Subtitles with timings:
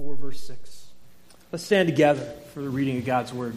[0.00, 0.86] 4, verse 6.
[1.52, 3.54] Let's stand together for the reading of God's word.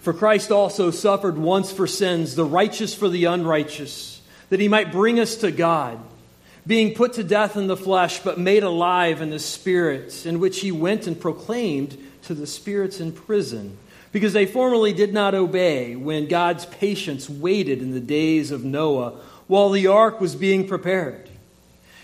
[0.00, 4.20] For Christ also suffered once for sins, the righteous for the unrighteous,
[4.50, 6.00] that he might bring us to God,
[6.66, 10.58] being put to death in the flesh, but made alive in the Spirit, in which
[10.58, 13.78] he went and proclaimed to the spirits in prison,
[14.10, 19.20] because they formerly did not obey when God's patience waited in the days of Noah
[19.46, 21.28] while the ark was being prepared,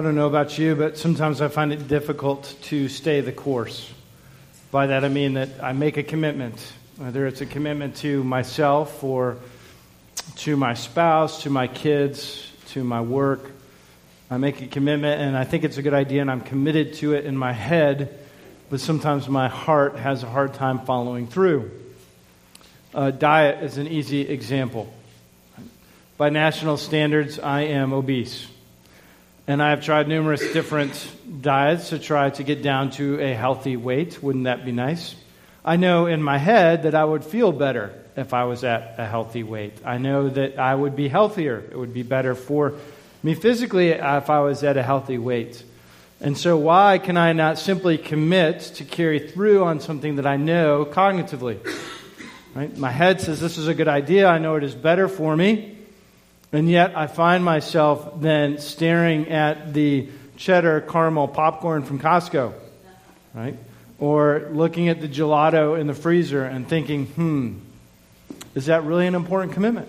[0.00, 3.92] I don't know about you, but sometimes I find it difficult to stay the course.
[4.70, 6.56] By that I mean that I make a commitment,
[6.96, 9.36] whether it's a commitment to myself or
[10.36, 13.50] to my spouse, to my kids, to my work.
[14.30, 17.12] I make a commitment and I think it's a good idea and I'm committed to
[17.12, 18.18] it in my head,
[18.70, 21.70] but sometimes my heart has a hard time following through.
[22.94, 24.90] Uh, diet is an easy example.
[26.16, 28.46] By national standards, I am obese.
[29.50, 33.76] And I have tried numerous different diets to try to get down to a healthy
[33.76, 34.22] weight.
[34.22, 35.16] Wouldn't that be nice?
[35.64, 39.06] I know in my head that I would feel better if I was at a
[39.08, 39.76] healthy weight.
[39.84, 41.64] I know that I would be healthier.
[41.68, 42.74] It would be better for
[43.24, 45.64] me physically if I was at a healthy weight.
[46.20, 50.36] And so, why can I not simply commit to carry through on something that I
[50.36, 51.58] know cognitively?
[52.54, 52.76] Right?
[52.76, 54.28] My head says this is a good idea.
[54.28, 55.79] I know it is better for me.
[56.52, 62.52] And yet I find myself then staring at the cheddar caramel popcorn from Costco,
[63.34, 63.56] right?
[63.98, 67.58] Or looking at the gelato in the freezer and thinking, hmm,
[68.54, 69.88] is that really an important commitment?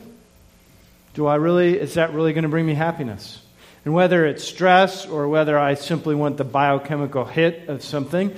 [1.13, 3.41] Do I really, is that really going to bring me happiness?
[3.83, 8.35] And whether it's stress or whether I simply want the biochemical hit of something,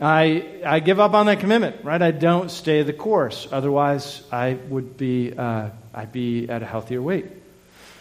[0.00, 2.00] I, I give up on that commitment, right?
[2.00, 3.46] I don't stay the course.
[3.50, 7.26] Otherwise, I would be, uh, I'd be at a healthier weight.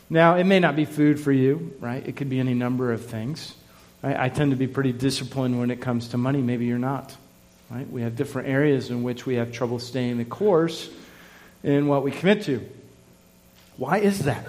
[0.10, 2.06] Now, it may not be food for you, right?
[2.08, 3.54] It could be any number of things.
[4.02, 4.18] Right?
[4.18, 6.42] I tend to be pretty disciplined when it comes to money.
[6.42, 7.16] Maybe you're not.
[7.70, 7.90] Right?
[7.90, 10.90] We have different areas in which we have trouble staying the course
[11.64, 12.66] in what we commit to.
[13.76, 14.48] Why is that?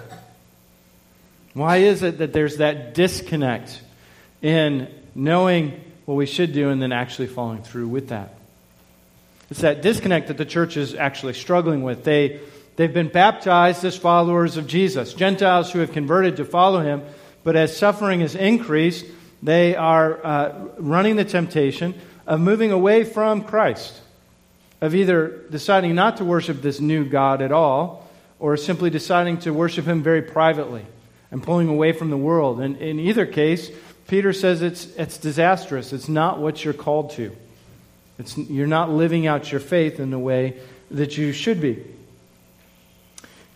[1.53, 3.81] Why is it that there's that disconnect
[4.41, 8.35] in knowing what we should do and then actually following through with that?
[9.49, 12.03] It's that disconnect that the church is actually struggling with.
[12.03, 12.39] They
[12.79, 17.03] They've been baptized as followers of Jesus, Gentiles who have converted to follow him,
[17.43, 19.05] but as suffering has increased,
[19.43, 21.93] they are uh, running the temptation
[22.25, 23.99] of moving away from Christ,
[24.79, 28.09] of either deciding not to worship this new God at all,
[28.39, 30.85] or simply deciding to worship him very privately
[31.31, 32.61] and pulling away from the world.
[32.61, 33.69] And in either case,
[34.07, 35.91] Peter says it's, it's disastrous.
[35.91, 37.35] It's not what you're called to.
[38.17, 40.61] It's, you're not living out your faith in the way
[40.91, 41.85] that you should be.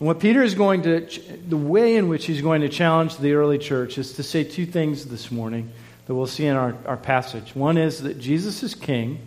[0.03, 1.07] And what Peter is going to,
[1.47, 4.65] the way in which he's going to challenge the early church is to say two
[4.65, 5.71] things this morning
[6.07, 7.55] that we'll see in our, our passage.
[7.55, 9.19] One is that Jesus is king.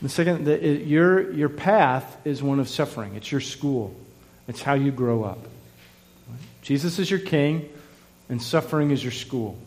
[0.00, 3.16] The second, that it, your, your path is one of suffering.
[3.16, 3.92] It's your school,
[4.46, 5.40] it's how you grow up.
[6.62, 7.68] Jesus is your king,
[8.28, 9.58] and suffering is your school.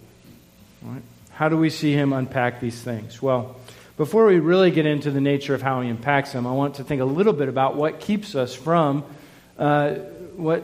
[0.81, 1.01] Right?
[1.31, 3.21] How do we see him unpack these things?
[3.21, 3.57] Well,
[3.97, 6.85] before we really get into the nature of how he unpacks them, I want to
[6.85, 9.03] think a little bit about what keeps us from
[9.57, 9.95] uh,
[10.35, 10.63] what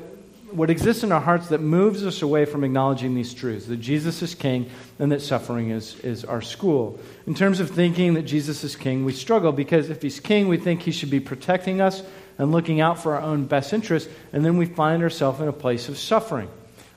[0.51, 4.21] what exists in our hearts that moves us away from acknowledging these truths that Jesus
[4.21, 6.99] is king and that suffering is, is our school.
[7.25, 10.57] In terms of thinking that Jesus is king, we struggle because if he's king, we
[10.57, 12.03] think he should be protecting us
[12.38, 15.53] and looking out for our own best interest, and then we find ourselves in a
[15.53, 16.49] place of suffering.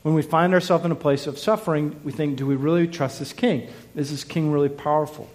[0.02, 3.18] When we find ourselves in a place of suffering, we think, do we really trust
[3.18, 3.68] this king?
[3.94, 5.28] Is this king really powerful?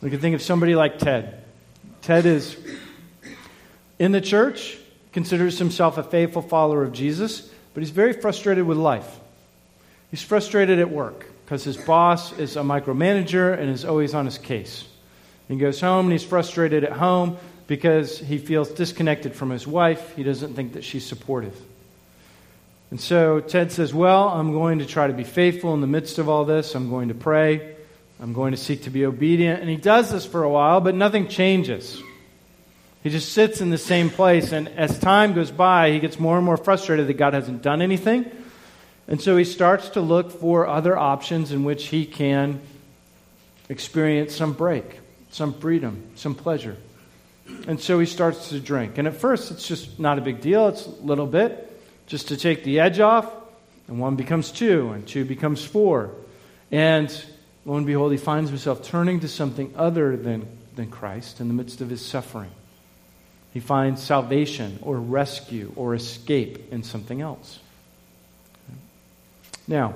[0.00, 1.44] We can think of somebody like Ted.
[2.02, 2.56] Ted is
[3.98, 4.78] in the church,
[5.12, 9.18] considers himself a faithful follower of Jesus, but he's very frustrated with life.
[10.10, 14.38] He's frustrated at work because his boss is a micromanager and is always on his
[14.38, 14.86] case.
[15.48, 17.36] He goes home and he's frustrated at home
[17.66, 20.14] because he feels disconnected from his wife.
[20.16, 21.56] He doesn't think that she's supportive.
[22.90, 26.18] And so Ted says, Well, I'm going to try to be faithful in the midst
[26.18, 26.74] of all this.
[26.74, 27.76] I'm going to pray.
[28.20, 29.60] I'm going to seek to be obedient.
[29.60, 32.02] And he does this for a while, but nothing changes.
[33.02, 34.52] He just sits in the same place.
[34.52, 37.80] And as time goes by, he gets more and more frustrated that God hasn't done
[37.80, 38.30] anything.
[39.08, 42.60] And so he starts to look for other options in which he can
[43.68, 45.00] experience some break,
[45.30, 46.76] some freedom, some pleasure.
[47.66, 48.98] And so he starts to drink.
[48.98, 50.68] And at first, it's just not a big deal.
[50.68, 51.66] It's a little bit
[52.06, 53.32] just to take the edge off.
[53.88, 56.12] And one becomes two, and two becomes four.
[56.70, 57.12] And
[57.64, 60.46] lo and behold, he finds himself turning to something other than,
[60.76, 62.50] than Christ in the midst of his suffering.
[63.52, 67.58] He finds salvation or rescue or escape in something else.
[69.66, 69.94] Now,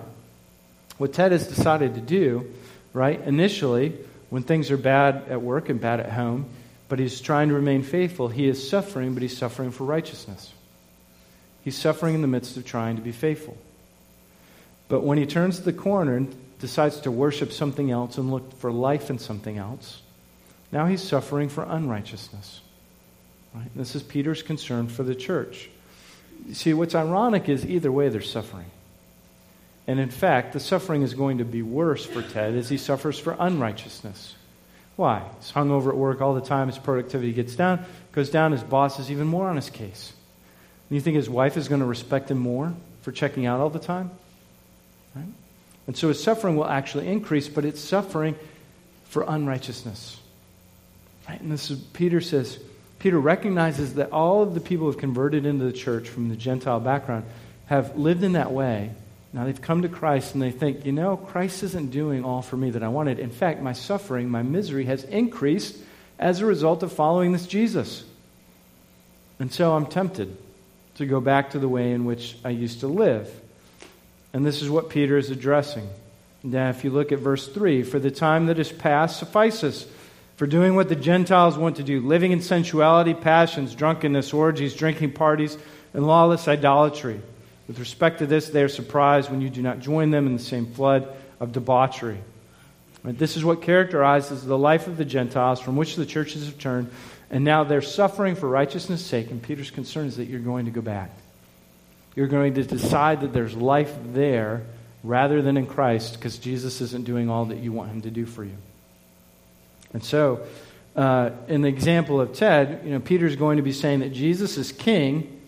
[0.99, 2.53] what Ted has decided to do,
[2.93, 3.97] right, initially,
[4.31, 6.47] when things are bad at work and bad at home,
[6.89, 10.53] but he's trying to remain faithful, he is suffering, but he's suffering for righteousness.
[11.63, 13.57] He's suffering in the midst of trying to be faithful.
[14.89, 18.71] But when he turns the corner and decides to worship something else and look for
[18.71, 20.03] life in something else,
[20.71, 22.61] now he's suffering for unrighteousness.
[23.55, 23.71] Right?
[23.77, 25.69] This is Peter's concern for the church.
[26.47, 28.67] You see, what's ironic is either way they're suffering.
[29.87, 33.19] And in fact, the suffering is going to be worse for Ted as he suffers
[33.19, 34.35] for unrighteousness.
[34.97, 35.23] Why?
[35.39, 38.63] He's hung over at work all the time, his productivity gets down, goes down, his
[38.63, 40.13] boss is even more on his case.
[40.89, 42.73] And you think his wife is going to respect him more
[43.03, 44.11] for checking out all the time?
[45.15, 45.27] Right?
[45.87, 48.37] And so his suffering will actually increase, but it's suffering
[49.05, 50.19] for unrighteousness.
[51.29, 51.41] Right?
[51.41, 52.59] And this is Peter says,
[53.05, 56.37] Peter recognizes that all of the people who have converted into the church from the
[56.37, 57.23] Gentile background
[57.67, 58.93] have lived in that way.
[59.35, 62.57] Now they've come to Christ and they think, you know, Christ isn't doing all for
[62.57, 63.19] me that I wanted.
[63.19, 65.77] In fact, my suffering, my misery has increased
[66.19, 68.05] as a result of following this Jesus.
[69.39, 70.35] And so I'm tempted
[70.95, 73.31] to go back to the way in which I used to live.
[74.33, 75.87] And this is what Peter is addressing.
[76.43, 79.87] Now, if you look at verse 3, for the time that is past suffices
[80.37, 85.13] for doing what the Gentiles want to do, living in sensuality, passions, drunkenness, orgies, drinking
[85.13, 85.57] parties,
[85.93, 87.21] and lawless idolatry.
[87.69, 90.43] With respect to this, they are surprised when you do not join them in the
[90.43, 91.09] same flood
[91.41, 92.19] of debauchery.
[93.05, 96.91] This is what characterizes the life of the Gentiles from which the churches have turned,
[97.31, 99.31] and now they're suffering for righteousness' sake.
[99.31, 101.11] And Peter's concern is that you're going to go back.
[102.17, 104.63] You're going to decide that there's life there
[105.03, 108.25] rather than in Christ because Jesus isn't doing all that you want him to do
[108.25, 108.57] for you.
[109.95, 110.45] And so,
[110.95, 114.59] uh, in the example of Ted, you know, Peter's going to be saying that Jesus
[114.59, 115.41] is king.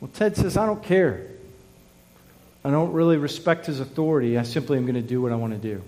[0.00, 1.26] Well, Ted says, I don't care.
[2.64, 4.38] I don't really respect his authority.
[4.38, 5.82] I simply am going to do what I want to do.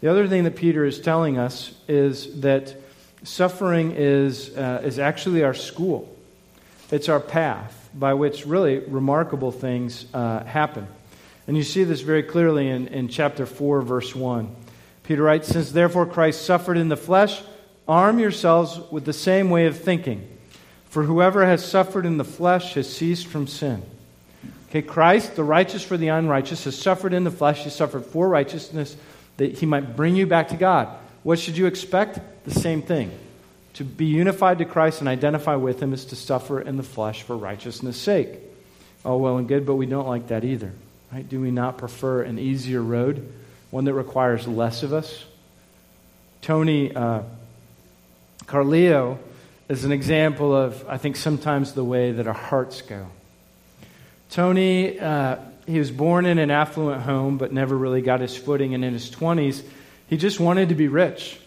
[0.00, 2.74] The other thing that Peter is telling us is that
[3.22, 6.14] suffering is, uh, is actually our school,
[6.90, 10.86] it's our path by which really remarkable things uh, happen.
[11.46, 14.54] And you see this very clearly in, in chapter 4, verse 1.
[15.10, 17.42] Peter writes, Since therefore Christ suffered in the flesh,
[17.88, 20.24] arm yourselves with the same way of thinking.
[20.88, 23.82] For whoever has suffered in the flesh has ceased from sin.
[24.68, 27.64] Okay, Christ, the righteous for the unrighteous, has suffered in the flesh.
[27.64, 28.96] He suffered for righteousness
[29.36, 30.86] that he might bring you back to God.
[31.24, 32.44] What should you expect?
[32.44, 33.10] The same thing.
[33.74, 37.24] To be unified to Christ and identify with him is to suffer in the flesh
[37.24, 38.28] for righteousness' sake.
[39.04, 40.70] Oh, well and good, but we don't like that either.
[41.12, 41.28] Right?
[41.28, 43.28] Do we not prefer an easier road?
[43.70, 45.24] One that requires less of us.
[46.42, 47.22] Tony uh,
[48.46, 49.18] Carleo
[49.68, 53.06] is an example of, I think, sometimes the way that our hearts go.
[54.30, 55.36] Tony, uh,
[55.66, 58.74] he was born in an affluent home, but never really got his footing.
[58.74, 59.62] And in his 20s,
[60.08, 61.38] he just wanted to be rich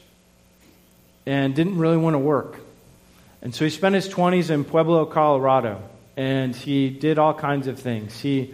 [1.25, 2.59] and didn't really want to work.
[3.41, 5.81] And so he spent his 20s in Pueblo, Colorado,
[6.15, 8.17] and he did all kinds of things.
[8.19, 8.53] He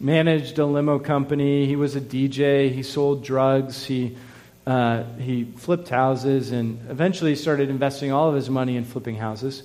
[0.00, 1.66] managed a limo company.
[1.66, 2.72] He was a DJ.
[2.72, 3.84] He sold drugs.
[3.84, 4.16] He,
[4.66, 9.62] uh, he flipped houses and eventually started investing all of his money in flipping houses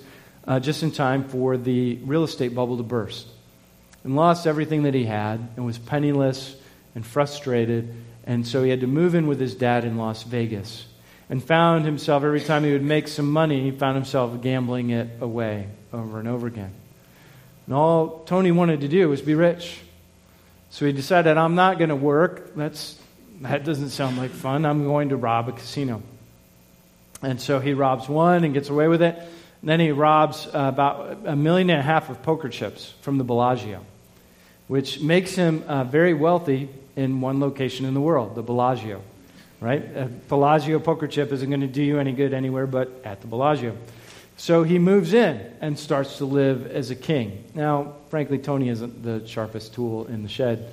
[0.48, 3.28] uh, just in time for the real estate bubble to burst.
[4.04, 6.56] and lost everything that he had and was penniless
[6.96, 7.96] and frustrated.
[8.26, 10.86] And so he had to move in with his dad in Las Vegas
[11.30, 15.10] and found himself, every time he would make some money, he found himself gambling it
[15.22, 16.74] away over and over again.
[17.66, 19.80] And all Tony wanted to do was be rich.
[20.74, 22.56] So he decided, I'm not going to work.
[22.56, 22.98] That's,
[23.42, 24.66] that doesn't sound like fun.
[24.66, 26.02] I'm going to rob a casino.
[27.22, 29.16] And so he robs one and gets away with it.
[29.16, 33.24] And then he robs about a million and a half of poker chips from the
[33.24, 33.86] Bellagio,
[34.68, 39.04] which makes him uh, very wealthy in one location in the world, the Bellagio.
[39.60, 39.84] Right?
[39.96, 43.28] A Bellagio poker chip isn't going to do you any good anywhere but at the
[43.28, 43.78] Bellagio.
[44.38, 47.44] So he moves in and starts to live as a king.
[47.54, 50.72] Now, frankly, Tony isn't the sharpest tool in the shed.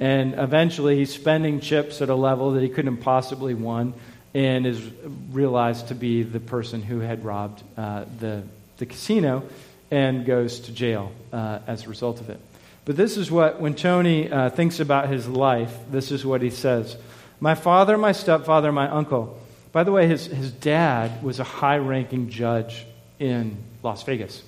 [0.00, 3.94] And eventually he's spending chips at a level that he couldn't possibly won
[4.34, 4.82] and is
[5.30, 8.42] realized to be the person who had robbed uh, the,
[8.78, 9.44] the casino
[9.90, 12.40] and goes to jail uh, as a result of it.
[12.84, 16.50] But this is what, when Tony uh, thinks about his life, this is what he
[16.50, 16.96] says
[17.38, 19.38] My father, my stepfather, my uncle.
[19.70, 22.86] By the way, his, his dad was a high ranking judge
[23.22, 24.42] in Las Vegas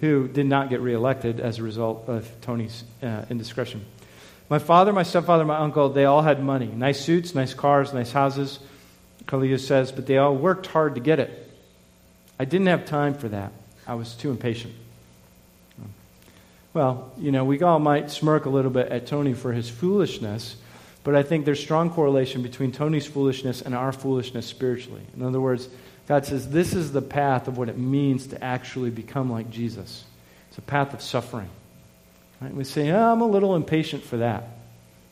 [0.00, 3.84] who did not get reelected as a result of Tony's uh, indiscretion.
[4.48, 8.12] My father, my stepfather, my uncle, they all had money nice suits, nice cars, nice
[8.12, 8.58] houses.
[9.26, 11.50] Carleo says, but they all worked hard to get it.
[12.38, 13.52] I didn't have time for that.
[13.86, 14.74] I was too impatient.
[16.74, 20.56] Well, you know, we all might smirk a little bit at Tony for his foolishness,
[21.04, 25.02] but I think there's strong correlation between Tony's foolishness and our foolishness spiritually.
[25.16, 25.68] In other words,
[26.06, 30.04] God says this is the path of what it means to actually become like Jesus.
[30.48, 31.48] It's a path of suffering.
[32.40, 32.54] Right?
[32.54, 34.48] We say, oh, I'm a little impatient for that.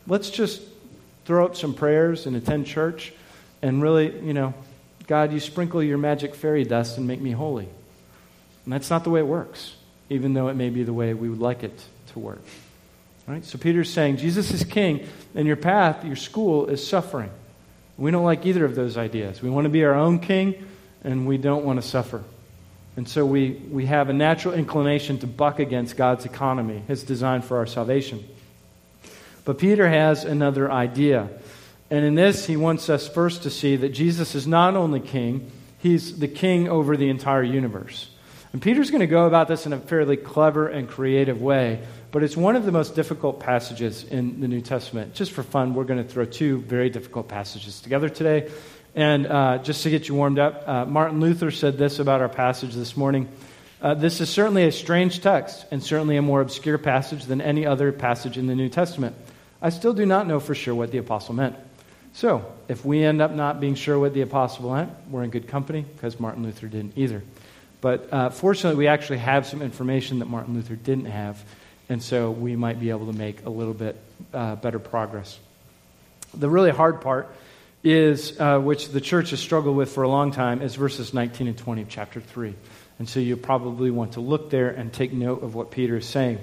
[0.07, 0.63] Let's just
[1.25, 3.13] throw up some prayers and attend church
[3.63, 4.55] and really, you know,
[5.07, 7.69] God, you sprinkle your magic fairy dust and make me holy.
[8.65, 9.75] And that's not the way it works,
[10.11, 12.43] even though it may be the way we would like it to work.
[13.27, 13.45] Right?
[13.45, 17.31] So Peter's saying Jesus is king, and your path, your school, is suffering.
[17.97, 19.43] We don't like either of those ideas.
[19.43, 20.67] We want to be our own king,
[21.03, 22.23] and we don't want to suffer.
[22.97, 27.43] And so we, we have a natural inclination to buck against God's economy, his design
[27.43, 28.27] for our salvation.
[29.45, 31.29] But Peter has another idea.
[31.91, 35.51] And in this, he wants us first to see that Jesus is not only king,
[35.79, 38.09] he's the king over the entire universe.
[38.53, 42.23] And Peter's going to go about this in a fairly clever and creative way, but
[42.23, 45.15] it's one of the most difficult passages in the New Testament.
[45.15, 48.51] Just for fun, we're going to throw two very difficult passages together today.
[48.95, 52.29] And uh, just to get you warmed up, uh, Martin Luther said this about our
[52.29, 53.29] passage this morning.
[53.81, 57.65] Uh, this is certainly a strange text and certainly a more obscure passage than any
[57.65, 59.17] other passage in the New Testament.
[59.63, 61.57] I still do not know for sure what the apostle meant.
[62.15, 65.49] So, if we end up not being sure what the apostle meant, we're in good
[65.49, 67.23] company because Martin Luther didn't either.
[67.81, 71.43] But uh, fortunately, we actually have some information that Martin Luther didn't have,
[71.89, 73.97] and so we might be able to make a little bit
[74.35, 75.39] uh, better progress.
[76.35, 77.35] The really hard part
[77.85, 81.49] is, uh, which the church has struggled with for a long time, is verses 19
[81.49, 82.55] and 20 of chapter 3.
[82.99, 86.07] And so you probably want to look there and take note of what Peter is
[86.07, 86.39] saying.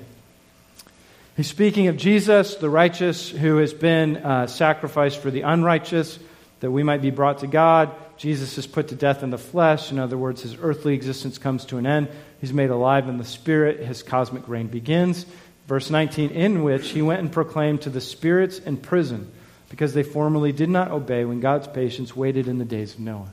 [1.37, 6.19] He's speaking of Jesus, the righteous, who has been uh, sacrificed for the unrighteous,
[6.59, 7.95] that we might be brought to God.
[8.17, 9.91] Jesus is put to death in the flesh.
[9.93, 12.09] In other words, his earthly existence comes to an end.
[12.41, 13.79] He's made alive in the spirit.
[13.79, 15.25] His cosmic reign begins.
[15.67, 19.31] Verse 19, in which he went and proclaimed to the spirits in prison,
[19.69, 23.31] because they formerly did not obey when God's patience waited in the days of Noah.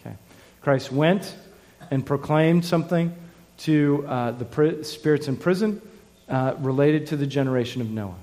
[0.00, 0.14] Okay.
[0.62, 1.34] Christ went
[1.90, 3.14] and proclaimed something
[3.58, 5.80] to uh, the pri- spirits in prison
[6.28, 8.14] uh, related to the generation of Noah.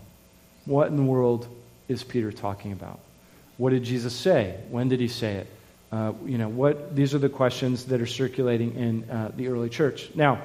[0.66, 1.48] What in the world
[1.88, 3.00] is Peter talking about?
[3.58, 4.58] What did Jesus say?
[4.70, 5.48] When did he say it?
[5.92, 9.70] Uh, you know, what, these are the questions that are circulating in uh, the early
[9.70, 10.10] church.
[10.16, 10.42] Now,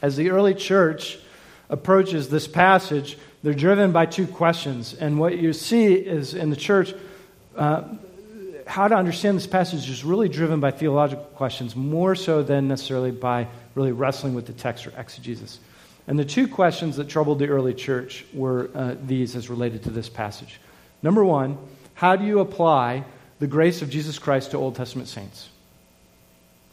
[0.00, 1.18] as the early church
[1.68, 4.94] approaches this passage, they're driven by two questions.
[4.94, 6.94] And what you see is in the church,
[7.54, 7.84] uh,
[8.66, 13.10] how to understand this passage is really driven by theological questions more so than necessarily
[13.10, 15.58] by really wrestling with the text or exegesis.
[16.06, 19.90] And the two questions that troubled the early church were uh, these as related to
[19.90, 20.58] this passage.
[21.02, 21.58] Number one,
[21.92, 23.04] how do you apply
[23.40, 25.50] the grace of Jesus Christ to Old Testament saints?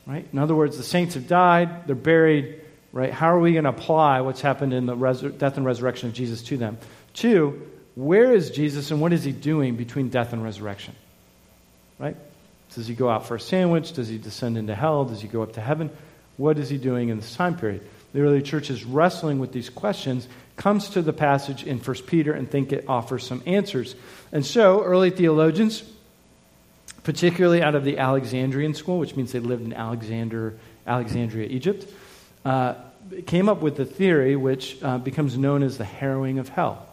[0.07, 0.25] Right?
[0.31, 2.61] In other words, the saints have died, they're buried,
[2.91, 3.11] right?
[3.11, 4.95] How are we going to apply what's happened in the
[5.37, 6.77] death and resurrection of Jesus to them?
[7.13, 10.95] Two, where is Jesus and what is he doing between death and resurrection?
[11.99, 12.15] Right?
[12.73, 13.93] Does he go out for a sandwich?
[13.93, 15.05] Does he descend into hell?
[15.05, 15.89] Does he go up to heaven?
[16.37, 17.85] What is he doing in this time period?
[18.13, 22.33] the early church is wrestling with these questions, comes to the passage in 1 Peter
[22.33, 23.95] and think it offers some answers.
[24.31, 25.83] And so, early theologians,
[27.03, 31.89] particularly out of the Alexandrian school, which means they lived in Alexander, Alexandria, Egypt,
[32.45, 32.75] uh,
[33.25, 36.87] came up with the theory which uh, becomes known as the harrowing of hell,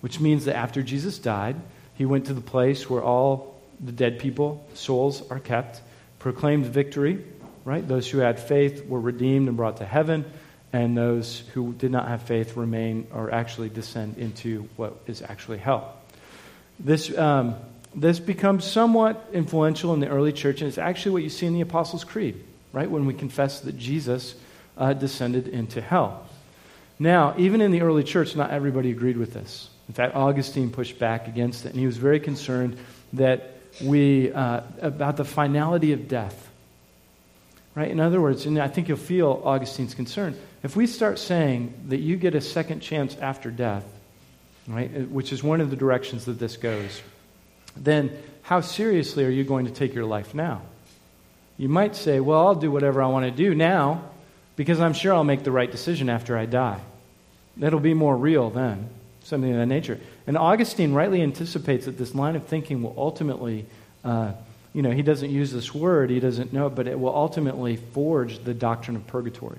[0.00, 1.56] which means that after Jesus died,
[1.94, 5.80] he went to the place where all the dead people, souls, are kept,
[6.18, 7.22] proclaimed victory,
[7.64, 7.86] right?
[7.86, 10.24] Those who had faith were redeemed and brought to heaven,
[10.72, 15.58] and those who did not have faith remain or actually descend into what is actually
[15.58, 15.96] hell.
[16.78, 17.56] This, um,
[17.94, 21.54] this becomes somewhat influential in the early church, and it's actually what you see in
[21.54, 22.42] the Apostles' Creed,
[22.72, 22.90] right?
[22.90, 24.34] When we confess that Jesus
[24.80, 26.26] uh, descended into hell.
[26.98, 29.68] Now, even in the early church, not everybody agreed with this.
[29.88, 32.78] In fact, Augustine pushed back against it, and he was very concerned
[33.12, 36.48] that we, uh, about the finality of death.
[37.74, 37.90] Right?
[37.90, 40.36] In other words, and I think you'll feel Augustine's concern.
[40.62, 43.84] If we start saying that you get a second chance after death,
[44.66, 47.00] right, uh, which is one of the directions that this goes,
[47.76, 48.10] then
[48.42, 50.62] how seriously are you going to take your life now?
[51.56, 54.10] You might say, well, I'll do whatever I want to do now
[54.56, 56.80] because I'm sure I'll make the right decision after I die.
[57.56, 58.88] That'll be more real then,
[59.22, 59.98] something of that nature.
[60.26, 63.66] And Augustine rightly anticipates that this line of thinking will ultimately,
[64.04, 64.32] uh,
[64.72, 67.76] you know, he doesn't use this word, he doesn't know it, but it will ultimately
[67.76, 69.58] forge the doctrine of purgatory.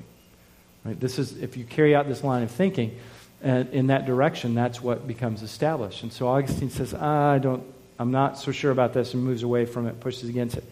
[0.86, 1.00] Right?
[1.00, 2.98] This is, if you carry out this line of thinking
[3.44, 6.04] uh, in that direction, that's what becomes established.
[6.04, 7.64] And so Augustine says, ah, I don't,
[8.00, 10.64] I'm not so sure about this, and moves away from it, pushes against it.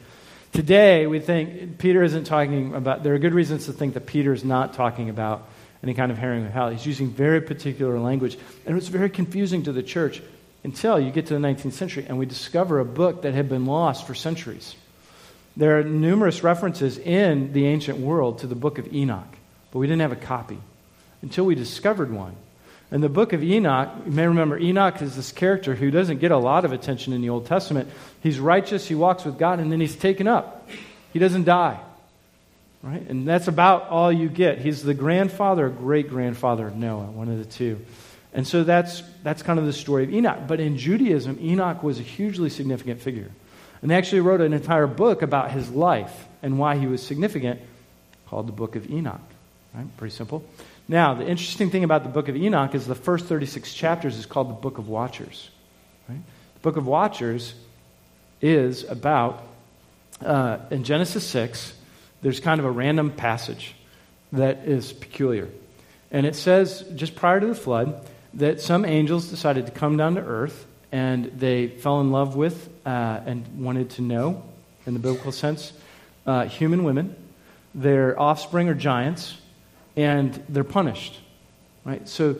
[0.53, 4.34] Today, we think Peter isn't talking about, there are good reasons to think that Peter
[4.34, 5.48] is not talking about
[5.84, 6.70] any kind of harrowing of hell.
[6.70, 8.38] He's using very particular language.
[8.65, 10.22] And it was very confusing to the church
[10.63, 13.65] until you get to the 19th century and we discover a book that had been
[13.65, 14.75] lost for centuries.
[15.56, 19.36] There are numerous references in the ancient world to the book of Enoch,
[19.72, 20.58] but we didn't have a copy
[21.22, 22.36] until we discovered one.
[22.91, 26.31] In the book of Enoch, you may remember Enoch is this character who doesn't get
[26.31, 27.88] a lot of attention in the Old Testament.
[28.24, 30.67] He's righteous, he walks with God, and then he's taken up.
[31.13, 31.79] He doesn't die.
[32.81, 33.08] Right?
[33.08, 34.60] And that's about all you get.
[34.60, 37.79] He's the grandfather or great grandfather of Noah, one of the two.
[38.34, 40.48] And so that's, that's kind of the story of Enoch.
[40.48, 43.29] But in Judaism, Enoch was a hugely significant figure.
[43.81, 47.59] And they actually wrote an entire book about his life and why he was significant
[48.27, 49.22] called the Book of Enoch.
[49.74, 49.85] Right?
[49.98, 50.44] Pretty simple.
[50.90, 54.25] Now, the interesting thing about the book of Enoch is the first 36 chapters is
[54.25, 55.52] called the Book of Watchers.
[56.10, 56.18] Right?
[56.56, 57.54] The Book of Watchers
[58.42, 59.44] is about,
[60.25, 61.74] uh, in Genesis 6,
[62.24, 63.75] there's kind of a random passage
[64.32, 65.48] that is peculiar.
[66.10, 70.16] And it says, just prior to the flood, that some angels decided to come down
[70.16, 74.44] to earth and they fell in love with uh, and wanted to know,
[74.88, 75.72] in the biblical sense,
[76.25, 77.16] uh, human women.
[77.75, 79.38] Their offspring are giants
[79.96, 81.20] and they're punished.
[81.86, 82.08] Right?
[82.08, 82.36] So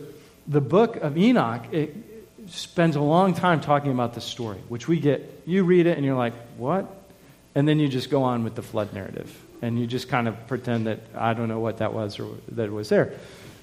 [0.46, 1.94] the book of Enoch it
[2.48, 5.42] spends a long time talking about this story, which we get.
[5.46, 6.86] You read it and you're like, what?
[7.54, 9.36] And then you just go on with the flood narrative.
[9.62, 12.64] And you just kind of pretend that I don't know what that was or that
[12.64, 13.12] it was there.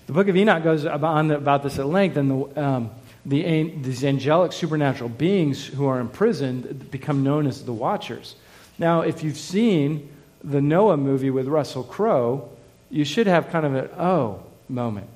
[0.06, 2.92] The book of Enoch goes on about this at length, and the, um,
[3.26, 8.36] the, these angelic supernatural beings who are imprisoned become known as the Watchers.
[8.80, 10.10] Now, if you've seen
[10.44, 12.50] the Noah movie with Russell Crowe,
[12.90, 15.10] you should have kind of an oh moment,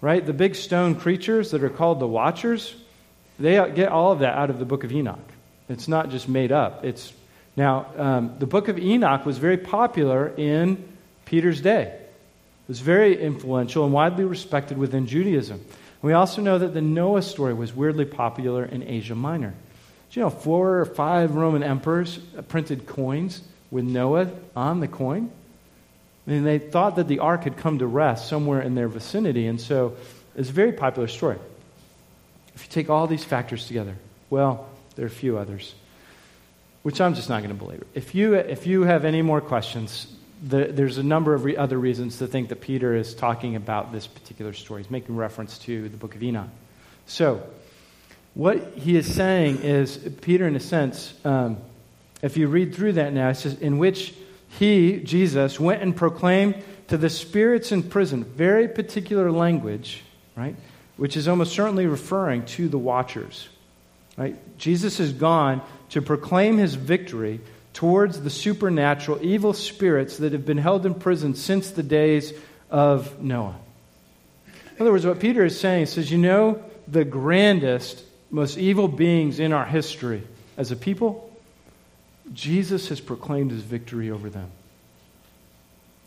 [0.00, 0.24] right?
[0.24, 2.74] The big stone creatures that are called the Watchers,
[3.38, 5.18] they get all of that out of the book of Enoch.
[5.68, 6.84] It's not just made up.
[6.84, 7.12] It's
[7.56, 10.82] now um, the book of Enoch was very popular in
[11.24, 11.82] Peter's day.
[11.82, 15.64] It was very influential and widely respected within Judaism.
[16.00, 19.54] We also know that the Noah story was weirdly popular in Asia Minor.
[20.10, 25.30] Do you know four or five Roman emperors printed coins with Noah on the coin?
[26.28, 29.58] And they thought that the ark had come to rest somewhere in their vicinity, and
[29.58, 29.96] so
[30.36, 31.38] it's a very popular story.
[32.54, 33.96] If you take all these factors together,
[34.28, 35.74] well, there are a few others,
[36.82, 37.82] which I'm just not going to believe.
[37.94, 40.06] If you, if you have any more questions,
[40.46, 43.90] the, there's a number of re- other reasons to think that Peter is talking about
[43.90, 44.82] this particular story.
[44.82, 46.50] He's making reference to the book of Enoch.
[47.06, 47.42] So,
[48.34, 51.56] what he is saying is, Peter, in a sense, um,
[52.20, 54.12] if you read through that now, it says, in which
[54.48, 60.02] he, Jesus, went and proclaimed to the spirits in prison, very particular language,
[60.36, 60.56] right?
[60.96, 63.48] Which is almost certainly referring to the watchers,
[64.16, 64.36] right?
[64.58, 67.40] Jesus has gone to proclaim his victory
[67.74, 72.32] towards the supernatural evil spirits that have been held in prison since the days
[72.70, 73.56] of Noah.
[74.46, 79.40] In other words, what Peter is saying says, you know, the grandest, most evil beings
[79.40, 80.22] in our history
[80.56, 81.27] as a people
[82.32, 84.50] Jesus has proclaimed his victory over them.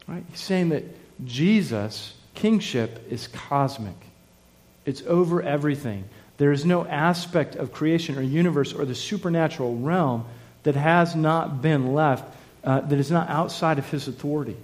[0.07, 0.23] Right?
[0.29, 0.83] He's saying that
[1.25, 3.95] Jesus' kingship is cosmic,
[4.85, 6.05] it's over everything.
[6.37, 10.25] There is no aspect of creation or universe or the supernatural realm
[10.63, 12.25] that has not been left,
[12.63, 14.57] uh, that is not outside of his authority.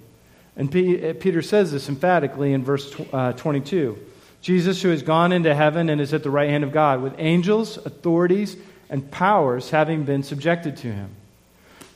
[0.56, 3.96] And P- Peter says this emphatically in verse uh, 22.
[4.40, 7.14] Jesus, who has gone into heaven and is at the right hand of God, with
[7.18, 8.56] angels, authorities,
[8.90, 11.10] and powers having been subjected to him.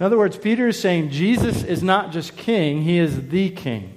[0.03, 3.97] In other words, Peter is saying Jesus is not just king, he is the king.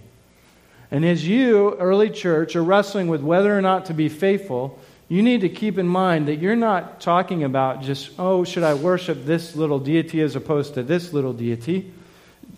[0.91, 5.23] And as you, early church, are wrestling with whether or not to be faithful, you
[5.23, 9.25] need to keep in mind that you're not talking about just, oh, should I worship
[9.25, 11.91] this little deity as opposed to this little deity?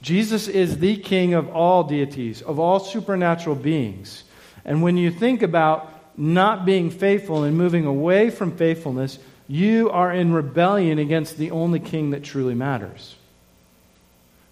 [0.02, 4.26] Jesus is the king of all deities, of all supernatural beings.
[4.66, 10.12] And when you think about not being faithful and moving away from faithfulness, you are
[10.12, 13.16] in rebellion against the only king that truly matters.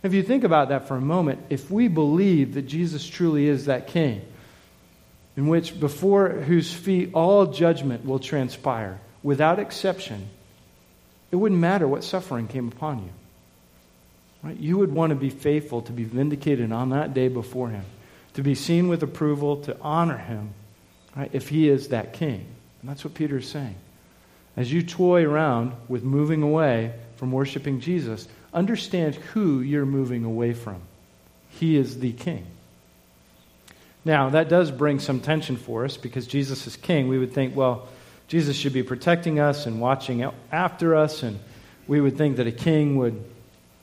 [0.05, 3.65] If you think about that for a moment, if we believe that Jesus truly is
[3.65, 4.21] that king,
[5.35, 10.29] in which before whose feet all judgment will transpire, without exception,
[11.31, 13.09] it wouldn't matter what suffering came upon you.
[14.43, 14.57] Right?
[14.57, 17.83] You would want to be faithful to be vindicated on that day before him,
[18.35, 20.53] to be seen with approval, to honor him,
[21.15, 21.31] right?
[21.33, 22.45] if he is that king.
[22.81, 23.75] And that's what Peter is saying.
[24.55, 30.53] As you toy around with moving away from worshiping Jesus, understand who you're moving away
[30.53, 30.81] from.
[31.49, 32.45] He is the king.
[34.03, 37.07] Now, that does bring some tension for us because Jesus is king.
[37.07, 37.87] We would think, well,
[38.27, 41.39] Jesus should be protecting us and watching after us, and
[41.87, 43.23] we would think that a king would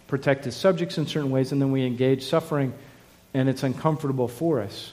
[0.08, 2.72] protect his subjects in certain ways, and then we engage suffering,
[3.34, 4.92] and it's uncomfortable for us.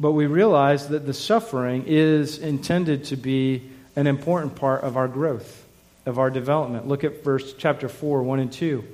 [0.00, 5.08] But we realize that the suffering is intended to be an important part of our
[5.08, 5.64] growth
[6.08, 6.88] of our development.
[6.88, 8.84] Look at verse chapter 4, 1 and 2.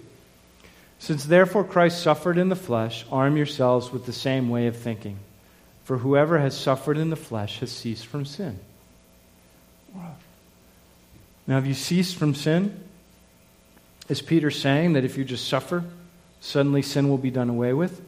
[0.98, 5.18] Since therefore Christ suffered in the flesh, arm yourselves with the same way of thinking.
[5.84, 8.58] For whoever has suffered in the flesh has ceased from sin.
[11.46, 12.82] Now, have you ceased from sin?
[14.08, 15.84] Is Peter saying that if you just suffer,
[16.40, 18.00] suddenly sin will be done away with?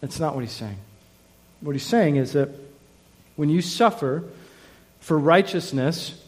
[0.00, 0.78] That's not what he's saying.
[1.60, 2.50] What he's saying is that
[3.36, 4.24] when you suffer
[5.00, 6.20] for righteousness,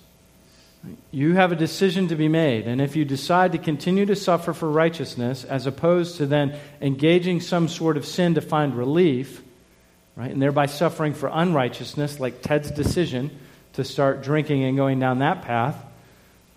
[1.11, 2.67] you have a decision to be made.
[2.67, 7.41] And if you decide to continue to suffer for righteousness, as opposed to then engaging
[7.41, 9.43] some sort of sin to find relief,
[10.17, 13.31] right, and thereby suffering for unrighteousness, like Ted's decision
[13.75, 15.77] to start drinking and going down that path,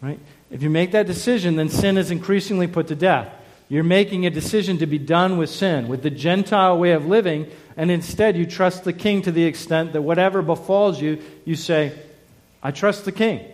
[0.01, 0.19] right?
[0.49, 3.33] If you make that decision, then sin is increasingly put to death.
[3.67, 7.49] You're making a decision to be done with sin, with the Gentile way of living,
[7.75, 11.97] and instead you trust the king to the extent that whatever befalls you, you say,
[12.61, 13.45] I trust the king.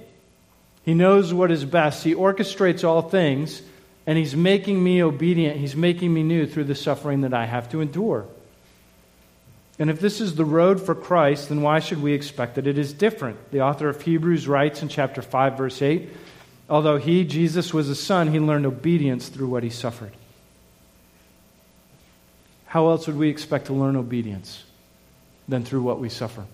[0.90, 2.04] He knows what is best.
[2.04, 3.62] He orchestrates all things,
[4.08, 5.58] and He's making me obedient.
[5.58, 8.26] He's making me new through the suffering that I have to endure.
[9.78, 12.80] And if this is the road for Christ, then why should we expect that it
[12.80, 13.52] is different?
[13.52, 16.10] The author of Hebrews writes in chapter 5, verse 8
[16.72, 20.14] Although he, Jesus, was a son, he learned obedience through what he suffered.
[22.66, 24.64] How else would we expect to learn obedience
[25.48, 26.46] than through what we suffer?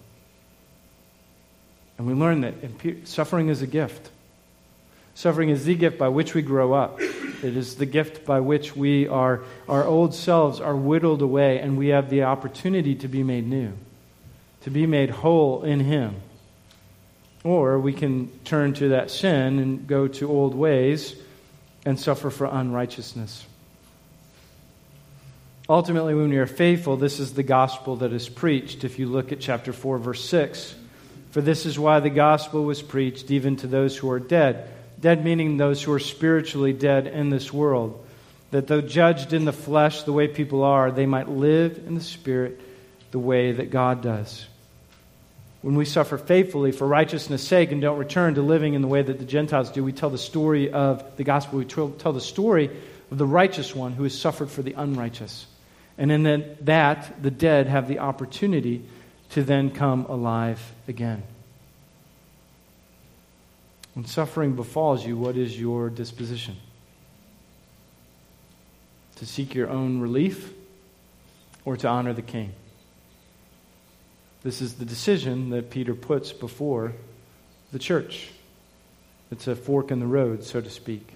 [1.97, 4.11] And we learn that suffering is a gift.
[5.15, 6.99] Suffering is the gift by which we grow up.
[7.01, 11.77] It is the gift by which we are, our old selves are whittled away and
[11.77, 13.71] we have the opportunity to be made new,
[14.61, 16.17] to be made whole in Him.
[17.45, 21.15] Or we can turn to that sin and go to old ways
[21.85, 23.45] and suffer for unrighteousness.
[25.69, 28.83] Ultimately, when we are faithful, this is the gospel that is preached.
[28.83, 30.75] If you look at chapter 4, verse 6,
[31.31, 34.71] for this is why the gospel was preached even to those who are dead
[35.05, 38.03] Dead meaning those who are spiritually dead in this world.
[38.49, 42.01] That though judged in the flesh the way people are, they might live in the
[42.01, 42.59] spirit
[43.11, 44.47] the way that God does.
[45.61, 49.03] When we suffer faithfully for righteousness' sake and don't return to living in the way
[49.03, 51.59] that the Gentiles do, we tell the story of the gospel.
[51.59, 52.71] We tell the story
[53.11, 55.45] of the righteous one who has suffered for the unrighteous.
[55.99, 56.23] And in
[56.61, 58.83] that, the dead have the opportunity
[59.29, 61.21] to then come alive again.
[63.95, 66.57] When suffering befalls you, what is your disposition?
[69.15, 70.53] To seek your own relief
[71.63, 72.51] or to honor the king?
[74.43, 76.93] This is the decision that Peter puts before
[77.71, 78.31] the church.
[79.31, 81.13] It's a fork in the road, so to speak.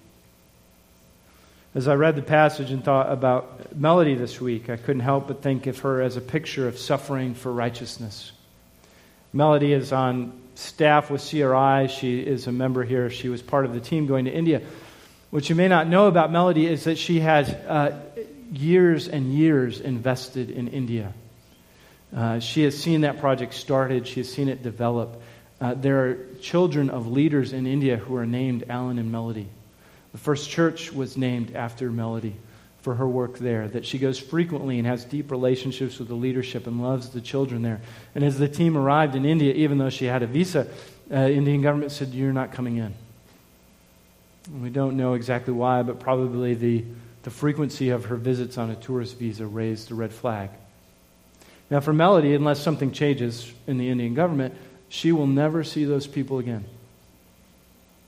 [1.74, 5.42] As I read the passage and thought about Melody this week, I couldn't help but
[5.42, 8.32] think of her as a picture of suffering for righteousness.
[9.34, 11.88] Melody is on staff with CRI.
[11.88, 13.10] She is a member here.
[13.10, 14.62] She was part of the team going to India.
[15.30, 18.00] What you may not know about Melody is that she has uh,
[18.52, 21.12] years and years invested in India.
[22.14, 25.22] Uh, she has seen that project started, she has seen it develop.
[25.60, 29.46] Uh, there are children of leaders in India who are named Alan and Melody.
[30.12, 32.34] The first church was named after Melody.
[32.82, 36.66] For her work there, that she goes frequently and has deep relationships with the leadership
[36.66, 37.80] and loves the children there.
[38.14, 40.66] And as the team arrived in India, even though she had a visa,
[41.10, 42.94] uh, Indian government said, You're not coming in.
[44.46, 46.84] And we don't know exactly why, but probably the,
[47.22, 50.50] the frequency of her visits on a tourist visa raised a red flag.
[51.70, 54.54] Now, for Melody, unless something changes in the Indian government,
[54.88, 56.64] she will never see those people again.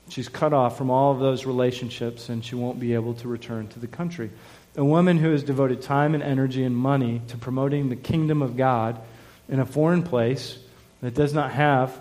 [0.09, 3.67] She's cut off from all of those relationships and she won't be able to return
[3.69, 4.31] to the country.
[4.75, 8.57] A woman who has devoted time and energy and money to promoting the kingdom of
[8.57, 8.99] God
[9.47, 10.57] in a foreign place
[11.01, 11.95] that does not have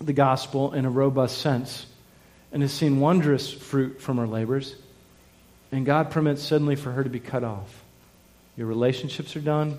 [0.00, 1.86] the gospel in a robust sense
[2.52, 4.74] and has seen wondrous fruit from her labors,
[5.70, 7.82] and God permits suddenly for her to be cut off.
[8.56, 9.78] Your relationships are done,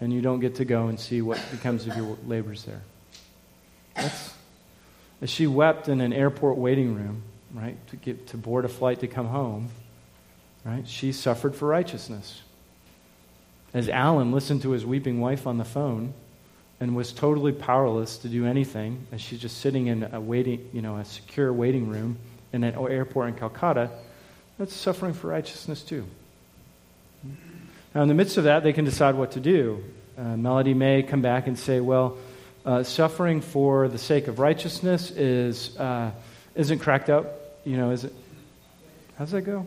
[0.00, 2.82] and you don't get to go and see what becomes of your labors there.
[3.94, 4.34] That's,
[5.20, 9.00] as she wept in an airport waiting room, right, to get to board a flight
[9.00, 9.70] to come home,
[10.64, 12.42] right, she suffered for righteousness.
[13.74, 16.14] As Alan listened to his weeping wife on the phone
[16.78, 20.82] and was totally powerless to do anything, as she's just sitting in a waiting, you
[20.82, 22.18] know, a secure waiting room
[22.52, 23.90] in an airport in Calcutta,
[24.58, 26.06] that's suffering for righteousness too.
[27.94, 29.82] Now, in the midst of that, they can decide what to do.
[30.18, 32.18] Uh, Melody may come back and say, well,
[32.64, 36.10] uh, suffering for the sake of righteousness is, uh,
[36.54, 37.58] isn't cracked up.
[37.64, 38.12] You know, is it?
[39.18, 39.66] How's that go?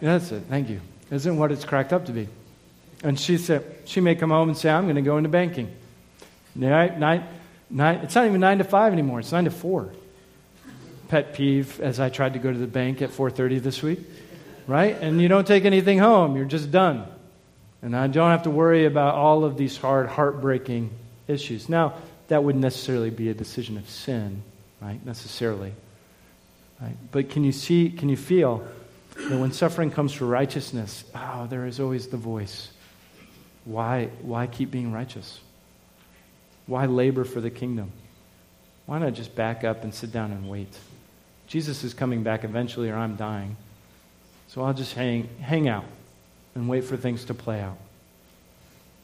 [0.00, 0.44] That's it.
[0.48, 0.80] Thank you.
[1.10, 2.28] Isn't what it's cracked up to be.
[3.02, 5.74] And she said, she may come home and say, I'm going to go into banking.
[6.54, 7.24] Nine, nine,
[7.70, 9.20] nine, it's not even 9 to 5 anymore.
[9.20, 9.90] It's 9 to 4.
[11.08, 14.00] Pet peeve as I tried to go to the bank at 4.30 this week
[14.70, 14.96] right?
[15.00, 17.04] And you don't take anything home, you're just done.
[17.82, 20.90] And I don't have to worry about all of these hard, heartbreaking
[21.26, 21.68] issues.
[21.68, 21.94] Now,
[22.28, 24.42] that wouldn't necessarily be a decision of sin,
[24.80, 25.04] right?
[25.04, 25.72] Necessarily.
[26.80, 26.96] Right?
[27.10, 28.64] But can you see, can you feel
[29.16, 32.70] that when suffering comes for righteousness, oh, there is always the voice.
[33.64, 35.40] Why, why keep being righteous?
[36.66, 37.92] Why labor for the kingdom?
[38.86, 40.76] Why not just back up and sit down and wait?
[41.46, 43.56] Jesus is coming back eventually, or I'm dying.
[44.48, 45.84] So I'll just hang, hang out
[46.54, 47.78] and wait for things to play out.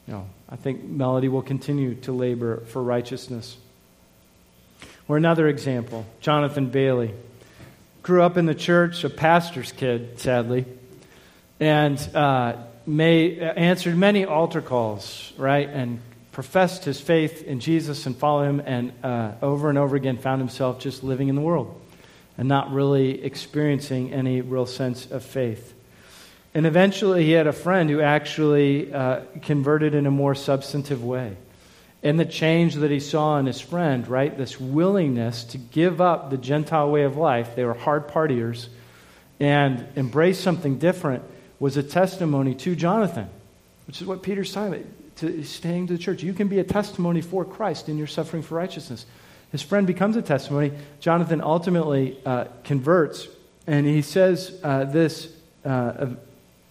[0.06, 3.56] No, I think Melody will continue to labor for righteousness.
[5.08, 7.12] Or another example, Jonathan Bailey.
[8.06, 10.64] Grew up in the church, a pastor's kid, sadly,
[11.58, 12.52] and uh,
[12.86, 15.68] may, answered many altar calls, right?
[15.68, 15.98] And
[16.30, 20.40] professed his faith in Jesus and followed him, and uh, over and over again found
[20.40, 21.80] himself just living in the world
[22.38, 25.74] and not really experiencing any real sense of faith.
[26.54, 31.36] And eventually, he had a friend who actually uh, converted in a more substantive way.
[32.06, 36.30] And the change that he saw in his friend, right, this willingness to give up
[36.30, 38.68] the Gentile way of life, they were hard partiers,
[39.40, 41.24] and embrace something different,
[41.58, 43.28] was a testimony to Jonathan,
[43.88, 46.22] which is what Peter's talking about, to staying to the church.
[46.22, 49.04] You can be a testimony for Christ in your suffering for righteousness.
[49.50, 50.70] His friend becomes a testimony.
[51.00, 53.26] Jonathan ultimately uh, converts,
[53.66, 55.32] and he says uh, this
[55.64, 56.10] uh,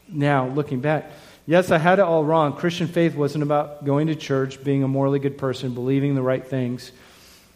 [0.08, 1.12] now, looking back.
[1.48, 2.54] Yes, I had it all wrong.
[2.54, 6.46] Christian faith wasn't about going to church, being a morally good person, believing the right
[6.46, 6.92] things,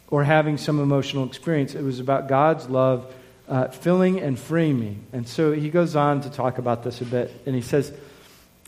[0.10, 1.74] or having some emotional experience.
[1.74, 3.12] It was about God's love
[3.48, 4.98] uh, filling and freeing me.
[5.12, 7.92] And so he goes on to talk about this a bit, and he says,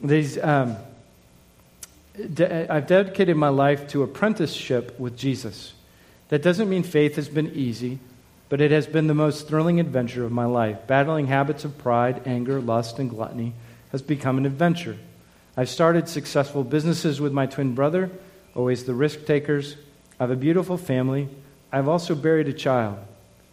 [0.01, 0.75] these, um,
[2.33, 5.73] de- I've dedicated my life to apprenticeship with Jesus.
[6.29, 7.99] That doesn't mean faith has been easy,
[8.49, 10.87] but it has been the most thrilling adventure of my life.
[10.87, 13.53] Battling habits of pride, anger, lust, and gluttony
[13.91, 14.97] has become an adventure.
[15.57, 18.09] I've started successful businesses with my twin brother,
[18.55, 19.75] always the risk takers.
[20.19, 21.27] I have a beautiful family.
[21.71, 22.99] I've also buried a child.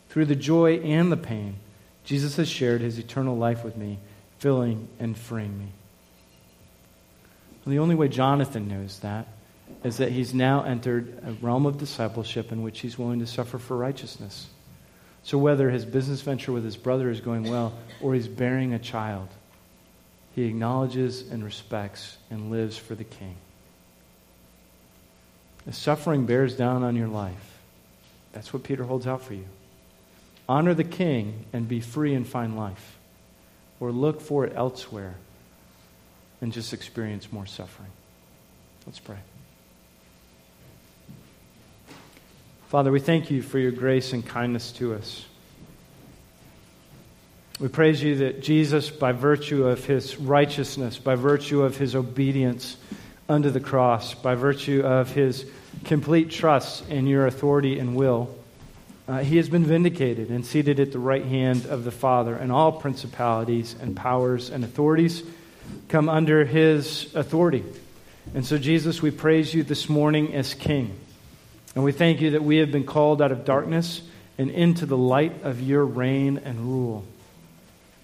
[0.09, 1.57] Through the joy and the pain,
[2.05, 3.99] Jesus has shared his eternal life with me,
[4.39, 5.73] filling and freeing me.
[7.67, 9.29] the only way Jonathan knows that
[9.85, 13.59] is that he's now entered a realm of discipleship in which he's willing to suffer
[13.59, 14.49] for righteousness.
[15.23, 18.79] So, whether his business venture with his brother is going well or he's bearing a
[18.79, 19.29] child,
[20.39, 23.35] he acknowledges and respects and lives for the king.
[25.67, 27.59] If suffering bears down on your life,
[28.33, 29.47] that's what Peter holds out for you.
[30.49, 32.99] Honor the king and be free and find life,
[33.81, 35.17] or look for it elsewhere
[36.41, 37.91] and just experience more suffering.
[38.87, 39.19] Let's pray.
[42.69, 45.25] Father, we thank you for your grace and kindness to us.
[47.61, 52.77] We praise you that Jesus, by virtue of his righteousness, by virtue of his obedience
[53.29, 55.45] under the cross, by virtue of his
[55.85, 58.33] complete trust in your authority and will,
[59.09, 62.53] uh, he has been vindicated and seated at the right hand of the Father, and
[62.53, 65.25] all principalities and powers and authorities
[65.89, 67.65] come under his authority.
[68.35, 70.97] And so, Jesus, we praise you this morning as King.
[71.75, 74.03] And we thank you that we have been called out of darkness
[74.37, 77.05] and into the light of your reign and rule.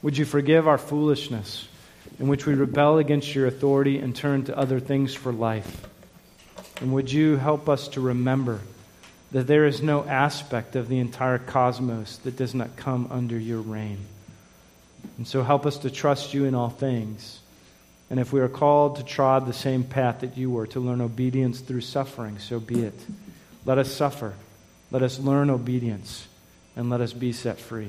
[0.04, 1.66] Would you forgive our foolishness
[2.18, 5.88] in which we rebel against your authority and turn to other things for life?
[6.82, 8.60] And would you help us to remember
[9.32, 13.62] that there is no aspect of the entire cosmos that does not come under your
[13.62, 13.96] reign?
[15.16, 17.40] And so help us to trust you in all things.
[18.10, 21.00] And if we are called to trod the same path that you were, to learn
[21.00, 23.06] obedience through suffering, so be it.
[23.64, 24.34] Let us suffer.
[24.90, 26.28] Let us learn obedience.
[26.76, 27.88] And let us be set free.